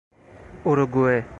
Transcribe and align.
اروگوئه 0.65 1.23